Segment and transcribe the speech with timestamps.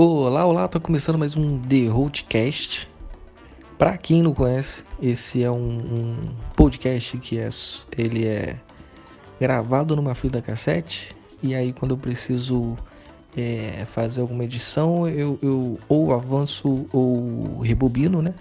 [0.00, 2.88] Olá, olá, tá começando mais um The Roadcast.
[3.76, 7.48] Pra quem não conhece, esse é um, um, podcast que é,
[7.96, 8.60] ele é
[9.40, 12.76] gravado numa fita cassete e aí quando eu preciso
[13.36, 18.34] é, fazer alguma edição, eu, eu ou avanço ou rebobino, né?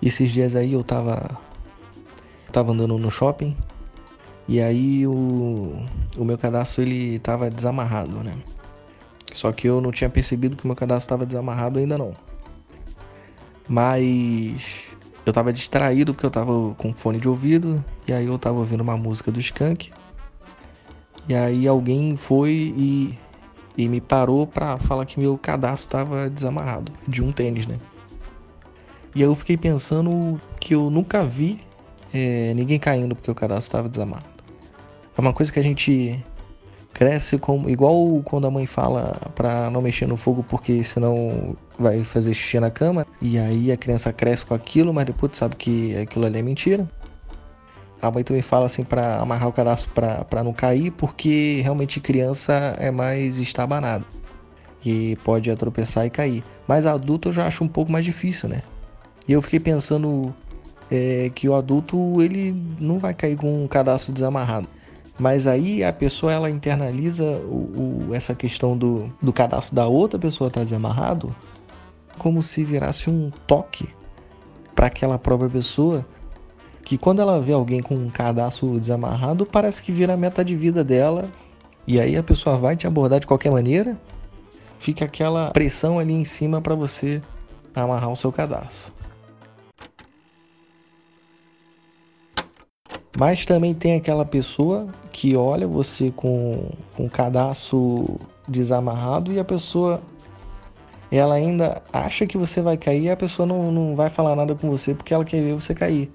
[0.00, 1.36] Esses dias aí eu tava,
[2.52, 3.56] tava andando no shopping
[4.46, 5.84] e aí o,
[6.18, 8.36] o meu cadastro ele tava desamarrado, né?
[9.32, 12.12] Só que eu não tinha percebido que o meu cadastro estava desamarrado ainda não.
[13.68, 14.62] Mas
[15.24, 18.80] eu tava distraído porque eu tava com fone de ouvido e aí eu tava ouvindo
[18.80, 19.90] uma música do Skank.
[21.28, 23.18] E aí alguém foi e,
[23.76, 27.78] e me parou pra falar que meu cadastro tava desamarrado de um tênis, né?
[29.14, 31.60] E aí eu fiquei pensando que eu nunca vi
[32.12, 34.37] é, ninguém caindo porque o cadastro estava desamarrado.
[35.18, 36.24] É uma coisa que a gente
[36.94, 42.04] cresce como igual quando a mãe fala para não mexer no fogo porque senão vai
[42.04, 45.96] fazer xixi na cama e aí a criança cresce com aquilo, mas depois sabe que
[45.96, 46.88] aquilo ali é mentira.
[48.00, 52.76] A mãe também fala assim para amarrar o cadastro para não cair, porque realmente criança
[52.78, 54.04] é mais estabanado
[54.86, 56.44] e pode tropeçar e cair.
[56.68, 58.62] Mas adulto eu já acho um pouco mais difícil, né?
[59.26, 60.32] E eu fiquei pensando
[60.88, 64.77] é, que o adulto ele não vai cair com o cadastro desamarrado.
[65.18, 70.18] Mas aí a pessoa ela internaliza o, o, essa questão do, do cadastro da outra
[70.18, 71.34] pessoa estar tá desamarrado
[72.16, 73.88] como se virasse um toque
[74.74, 76.06] para aquela própria pessoa
[76.84, 80.56] que quando ela vê alguém com um cadastro desamarrado parece que vira a meta de
[80.56, 81.26] vida dela.
[81.86, 83.98] E aí a pessoa vai te abordar de qualquer maneira
[84.78, 87.20] fica aquela pressão ali em cima para você
[87.74, 88.92] amarrar o seu cadastro
[93.18, 98.16] Mas também tem aquela pessoa que olha você com, com o cadastro
[98.46, 100.00] desamarrado e a pessoa
[101.10, 104.54] ela ainda acha que você vai cair e a pessoa não, não vai falar nada
[104.54, 106.12] com você porque ela quer ver você cair.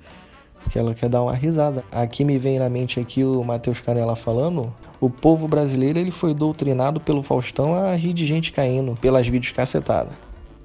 [0.64, 1.84] Porque ela quer dar uma risada.
[1.92, 4.74] Aqui me vem na mente aqui o Matheus Canela falando.
[5.02, 9.52] O povo brasileiro ele foi doutrinado pelo Faustão a rir de gente caindo pelas vídeos
[9.52, 10.14] cacetadas.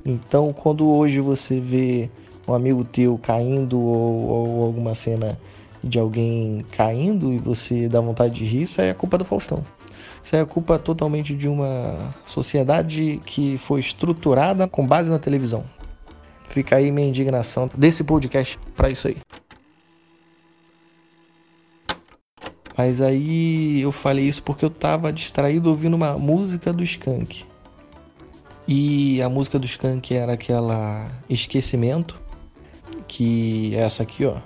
[0.06, 2.08] Então quando hoje você vê
[2.46, 5.36] um amigo teu caindo ou, ou alguma cena
[5.82, 9.64] de alguém caindo e você dá vontade de rir, isso é a culpa do Faustão.
[10.22, 15.64] Isso é a culpa totalmente de uma sociedade que foi estruturada com base na televisão.
[16.44, 19.16] Fica aí minha indignação desse podcast para isso aí.
[22.76, 27.44] Mas aí eu falei isso porque eu tava distraído ouvindo uma música do Skank.
[28.68, 32.20] E a música do Skank era aquela Esquecimento,
[33.08, 34.36] que é essa aqui, ó.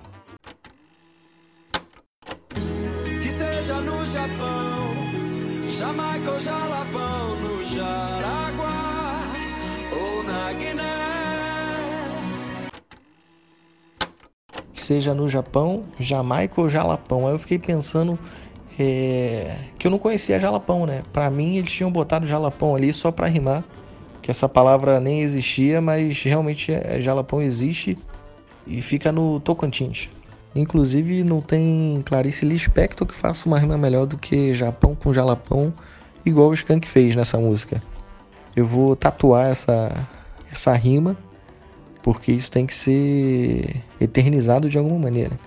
[6.53, 9.15] Jalapão, no Jaraguá
[9.91, 10.83] ou na Guiné.
[14.75, 17.27] Seja no Japão, Jamaica ou Jalapão.
[17.27, 18.19] Aí eu fiquei pensando
[18.79, 21.03] é, que eu não conhecia Jalapão, né?
[21.11, 23.65] Pra mim eles tinham botado Jalapão ali só pra rimar.
[24.21, 27.97] Que essa palavra nem existia, mas realmente é, Jalapão existe
[28.67, 30.11] e fica no Tocantins.
[30.55, 35.73] Inclusive não tem Clarice Lispector que faça uma rima melhor do que Japão com Jalapão,
[36.25, 37.83] igual o Skank fez nessa música.
[38.55, 40.06] Eu vou tatuar essa,
[40.50, 41.16] essa rima,
[42.03, 45.38] porque isso tem que ser eternizado de alguma maneira.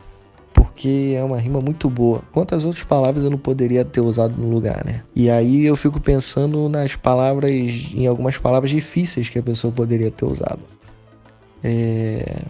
[0.53, 2.21] Porque é uma rima muito boa.
[2.31, 5.03] Quantas outras palavras eu não poderia ter usado no lugar, né?
[5.15, 10.09] E aí eu fico pensando nas palavras, em algumas palavras difíceis que a pessoa poderia
[10.09, 10.61] ter usado.
[11.63, 12.41] É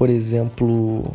[0.00, 1.12] por exemplo,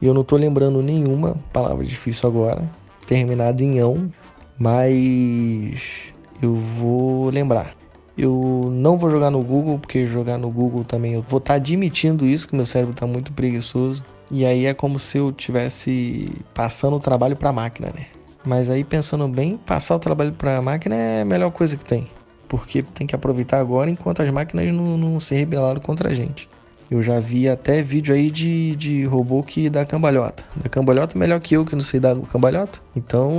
[0.00, 2.66] eu não estou lembrando nenhuma palavra difícil agora,
[3.06, 4.10] terminada em ão,
[4.58, 6.12] mas
[6.42, 7.74] eu vou lembrar.
[8.16, 11.56] Eu não vou jogar no Google, porque jogar no Google também eu vou estar tá
[11.56, 14.02] admitindo isso, que meu cérebro está muito preguiçoso.
[14.30, 18.06] E aí é como se eu tivesse passando o trabalho para a máquina, né?
[18.44, 21.84] Mas aí pensando bem, passar o trabalho para a máquina é a melhor coisa que
[21.84, 22.08] tem.
[22.48, 26.48] Porque tem que aproveitar agora enquanto as máquinas não, não se rebelaram contra a gente.
[26.90, 30.44] Eu já vi até vídeo aí de, de robô que dá cambalhota.
[30.56, 32.78] Da cambalhota melhor que eu que não sei dar cambalhota.
[32.94, 33.32] Então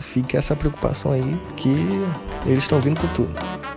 [0.00, 1.70] fica essa preocupação aí que
[2.46, 3.75] eles estão vindo com tudo.